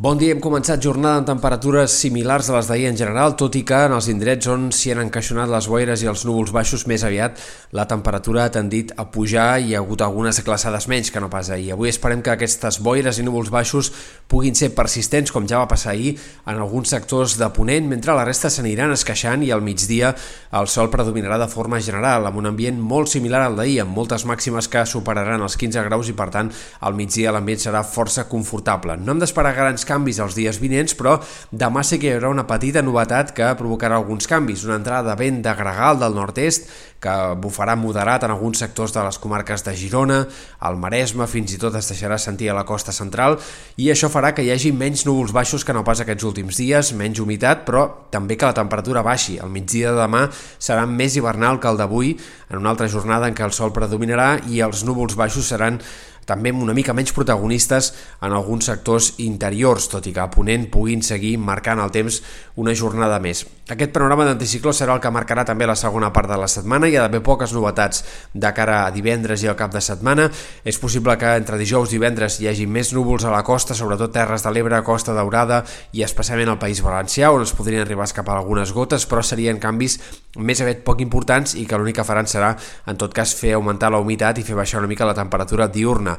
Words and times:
Bon 0.00 0.16
dia, 0.16 0.32
hem 0.32 0.38
començat 0.40 0.80
jornada 0.80 1.18
amb 1.20 1.26
temperatures 1.28 1.92
similars 1.92 2.46
a 2.48 2.54
les 2.54 2.68
d'ahir 2.70 2.86
en 2.88 2.96
general, 2.96 3.34
tot 3.36 3.52
i 3.58 3.60
que 3.68 3.76
en 3.84 3.92
els 3.92 4.06
indrets 4.08 4.48
on 4.48 4.62
s'hi 4.72 4.94
han 4.94 5.02
encaixonat 5.02 5.50
les 5.52 5.66
boires 5.68 6.00
i 6.00 6.06
els 6.08 6.22
núvols 6.24 6.54
baixos 6.56 6.86
més 6.88 7.02
aviat 7.04 7.36
la 7.76 7.84
temperatura 7.84 8.46
ha 8.46 8.52
tendit 8.54 8.94
a 8.96 9.04
pujar 9.12 9.58
i 9.60 9.66
hi 9.68 9.74
ha 9.74 9.82
hagut 9.82 10.00
algunes 10.00 10.40
glaçades 10.46 10.86
menys 10.88 11.12
que 11.12 11.20
no 11.20 11.28
pas 11.28 11.50
ahir. 11.52 11.74
Avui 11.74 11.92
esperem 11.92 12.22
que 12.24 12.32
aquestes 12.32 12.78
boires 12.80 13.20
i 13.20 13.26
núvols 13.26 13.50
baixos 13.52 13.90
puguin 14.24 14.56
ser 14.56 14.70
persistents, 14.72 15.34
com 15.36 15.44
ja 15.44 15.60
va 15.60 15.68
passar 15.68 15.92
ahir, 15.92 16.14
en 16.48 16.56
alguns 16.56 16.88
sectors 16.96 17.36
de 17.36 17.50
Ponent, 17.52 17.84
mentre 17.92 18.16
la 18.16 18.24
resta 18.24 18.48
s'aniran 18.48 18.96
esqueixant 18.96 19.44
i 19.44 19.52
al 19.52 19.60
migdia 19.60 20.14
el 20.56 20.72
sol 20.72 20.88
predominarà 20.88 21.36
de 21.44 21.50
forma 21.52 21.76
general, 21.84 22.24
amb 22.24 22.40
un 22.40 22.48
ambient 22.54 22.80
molt 22.80 23.12
similar 23.12 23.44
al 23.44 23.60
d'ahir, 23.60 23.82
amb 23.84 23.92
moltes 24.00 24.24
màximes 24.24 24.72
que 24.72 24.86
superaran 24.88 25.44
els 25.44 25.60
15 25.60 25.84
graus 25.90 26.08
i 26.08 26.16
per 26.16 26.30
tant 26.32 26.48
al 26.80 26.96
migdia 26.96 27.36
l'ambient 27.36 27.66
serà 27.68 27.84
força 27.84 28.24
confortable. 28.32 28.96
No 28.96 29.12
hem 29.12 29.20
d'esperar 29.26 29.52
grans 29.60 29.89
canvis 29.90 30.22
els 30.22 30.38
dies 30.38 30.60
vinents, 30.62 30.94
però 30.94 31.18
demà 31.50 31.82
sí 31.86 31.98
que 31.98 32.08
hi 32.08 32.14
haurà 32.16 32.30
una 32.30 32.46
petita 32.48 32.84
novetat 32.86 33.34
que 33.36 33.50
provocarà 33.58 33.98
alguns 33.98 34.30
canvis. 34.30 34.64
Una 34.68 34.78
entrada 34.78 35.10
de 35.10 35.18
vent 35.18 35.42
de 35.44 35.54
gregal 35.58 35.98
del 36.00 36.14
nord-est 36.14 36.70
que 37.00 37.14
bufarà 37.40 37.74
moderat 37.80 38.26
en 38.26 38.34
alguns 38.34 38.60
sectors 38.60 38.92
de 38.92 39.02
les 39.02 39.18
comarques 39.18 39.64
de 39.64 39.72
Girona, 39.76 40.18
el 40.68 40.76
Maresme, 40.76 41.26
fins 41.30 41.54
i 41.56 41.58
tot 41.60 41.74
es 41.78 41.88
deixarà 41.88 42.18
sentir 42.20 42.50
a 42.52 42.56
la 42.58 42.66
costa 42.68 42.92
central 42.92 43.38
i 43.80 43.88
això 43.90 44.10
farà 44.12 44.34
que 44.36 44.44
hi 44.44 44.50
hagi 44.52 44.72
menys 44.76 45.06
núvols 45.08 45.32
baixos 45.32 45.64
que 45.64 45.72
no 45.72 45.84
pas 45.86 46.02
aquests 46.04 46.26
últims 46.28 46.60
dies, 46.60 46.92
menys 46.92 47.22
humitat, 47.24 47.64
però 47.64 47.86
també 48.12 48.36
que 48.36 48.48
la 48.48 48.56
temperatura 48.56 49.04
baixi. 49.06 49.38
El 49.40 49.48
migdia 49.54 49.94
de 49.94 50.02
demà 50.02 50.26
serà 50.60 50.84
més 50.86 51.16
hivernal 51.16 51.60
que 51.60 51.72
el 51.72 51.80
d'avui, 51.80 52.14
en 52.50 52.60
una 52.60 52.74
altra 52.74 52.88
jornada 52.92 53.28
en 53.30 53.34
què 53.38 53.46
el 53.48 53.56
sol 53.56 53.72
predominarà 53.72 54.34
i 54.52 54.60
els 54.60 54.84
núvols 54.84 55.16
baixos 55.16 55.48
seran 55.48 55.80
també 56.30 56.54
una 56.54 56.76
mica 56.76 56.94
menys 56.94 57.12
protagonistes 57.16 57.92
en 58.22 58.30
alguns 58.30 58.70
sectors 58.70 59.14
interiors, 59.18 59.90
tot 59.90 60.06
i 60.06 60.14
que 60.14 60.22
a 60.22 60.30
Ponent 60.30 60.68
puguin 60.70 61.02
seguir 61.02 61.36
marcant 61.42 61.82
el 61.82 61.90
temps 61.90 62.22
una 62.60 62.74
jornada 62.76 63.18
més. 63.18 63.42
Aquest 63.70 63.92
panorama 63.94 64.24
d'anticicló 64.26 64.72
serà 64.74 64.96
el 64.96 65.02
que 65.02 65.12
marcarà 65.14 65.44
també 65.46 65.66
la 65.66 65.76
segona 65.78 66.10
part 66.14 66.30
de 66.30 66.38
la 66.38 66.48
setmana, 66.50 66.88
hi 66.90 66.96
ha 66.98 67.04
d'haver 67.04 67.22
poques 67.26 67.52
novetats 67.54 68.02
de 68.34 68.50
cara 68.54 68.80
a 68.86 68.90
divendres 68.94 69.44
i 69.44 69.50
al 69.50 69.58
cap 69.58 69.70
de 69.74 69.82
setmana, 69.82 70.26
és 70.64 70.78
possible 70.82 71.14
que 71.18 71.36
entre 71.38 71.58
dijous 71.60 71.90
i 71.90 71.98
divendres 71.98 72.40
hi 72.40 72.48
hagi 72.50 72.66
més 72.66 72.90
núvols 72.96 73.24
a 73.24 73.34
la 73.34 73.44
costa, 73.46 73.76
sobretot 73.78 74.12
Terres 74.14 74.42
de 74.42 74.50
l'Ebre, 74.54 74.82
Costa 74.86 75.14
Daurada 75.14 75.62
i 75.94 76.02
especialment 76.06 76.50
al 76.54 76.58
País 76.62 76.82
Valencià, 76.82 77.30
on 77.30 77.46
es 77.46 77.54
podrien 77.54 77.84
arribar 77.84 78.06
a 78.06 78.10
escapar 78.10 78.36
algunes 78.38 78.74
gotes, 78.74 79.06
però 79.06 79.22
serien 79.22 79.62
canvis 79.62 80.00
més 80.38 80.60
aviat 80.62 80.84
poc 80.86 81.00
importants 81.02 81.56
i 81.58 81.66
que 81.66 81.78
l'únic 81.78 82.00
que 82.00 82.06
faran 82.06 82.28
serà, 82.30 82.52
en 82.90 82.98
tot 82.98 83.14
cas, 83.14 83.34
fer 83.38 83.54
augmentar 83.56 83.90
la 83.90 84.02
humitat 84.02 84.38
i 84.38 84.46
fer 84.46 84.58
baixar 84.58 84.82
una 84.82 84.90
mica 84.90 85.08
la 85.08 85.16
temperatura 85.16 85.68
diurna. 85.70 86.16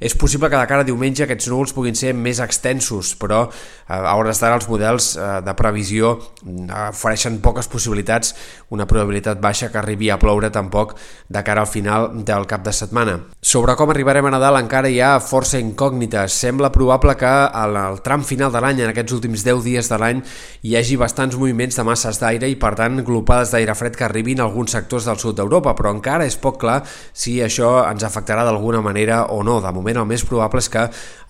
És 0.00 0.14
possible 0.14 0.50
que 0.50 0.58
de 0.58 0.66
cara 0.70 0.84
a 0.84 0.88
diumenge 0.88 1.24
aquests 1.24 1.48
núvols 1.50 1.74
puguin 1.74 1.96
ser 1.98 2.14
més 2.14 2.38
extensos, 2.44 3.14
però 3.18 3.44
eh, 3.48 3.94
a 3.94 4.14
hores 4.16 4.40
d'ara 4.40 4.58
els 4.58 4.68
models 4.70 5.10
eh, 5.16 5.28
de 5.44 5.54
previsió 5.58 6.14
eh, 6.18 6.88
ofereixen 6.88 7.40
poques 7.44 7.68
possibilitats, 7.70 8.34
una 8.74 8.86
probabilitat 8.86 9.40
baixa 9.42 9.70
que 9.72 9.80
arribi 9.80 10.10
a 10.10 10.18
ploure 10.20 10.50
tampoc 10.54 10.94
de 11.28 11.42
cara 11.44 11.64
al 11.64 11.70
final 11.70 12.10
del 12.24 12.46
cap 12.46 12.64
de 12.64 12.72
setmana. 12.72 13.18
Sobre 13.42 13.74
com 13.78 13.90
arribarem 13.90 14.28
a 14.28 14.34
Nadal 14.34 14.60
encara 14.60 14.90
hi 14.90 15.00
ha 15.02 15.18
força 15.22 15.58
incògnites. 15.60 16.36
Sembla 16.38 16.70
probable 16.74 17.16
que 17.18 17.28
al, 17.28 18.00
tram 18.04 18.24
final 18.26 18.52
de 18.54 18.62
l'any, 18.62 18.82
en 18.84 18.92
aquests 18.92 19.16
últims 19.16 19.44
10 19.46 19.64
dies 19.66 19.90
de 19.90 19.98
l'any, 20.00 20.22
hi 20.62 20.76
hagi 20.78 20.98
bastants 21.00 21.36
moviments 21.38 21.78
de 21.78 21.86
masses 21.86 22.20
d'aire 22.22 22.48
i 22.50 22.58
per 22.60 22.74
tant 22.78 23.02
glopades 23.04 23.52
d'aire 23.54 23.74
fred 23.78 23.96
que 23.98 24.06
arribin 24.06 24.40
a 24.40 24.46
alguns 24.48 24.74
sectors 24.76 25.08
del 25.08 25.18
sud 25.20 25.38
d'Europa, 25.38 25.74
però 25.78 25.92
encara 25.94 26.26
és 26.28 26.38
poc 26.38 26.60
clar 26.62 26.80
si 27.12 27.38
això 27.44 27.82
ens 27.88 28.04
afectarà 28.06 28.44
d'alguna 28.46 28.82
manera 28.84 29.24
o 29.34 29.42
no. 29.46 29.58
De 29.64 29.72
moment 29.88 30.04
el 30.04 30.10
més 30.12 30.24
probable 30.28 30.62
és 30.62 30.70
que 30.72 30.84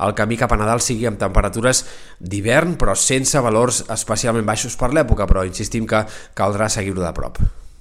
el 0.07 0.17
camí 0.19 0.39
cap 0.41 0.53
a 0.53 0.59
Nadal 0.59 0.83
sigui 0.85 1.07
amb 1.09 1.21
temperatures 1.21 1.85
d'hivern 2.19 2.77
però 2.81 2.97
sense 2.99 3.41
valors 3.45 3.85
especialment 3.95 4.47
baixos 4.49 4.77
per 4.77 4.93
l'època, 4.93 5.31
però 5.31 5.47
insistim 5.47 5.87
que 5.87 6.05
caldrà 6.35 6.69
seguir-ho 6.69 7.05
de 7.05 7.15
prop. 7.15 7.41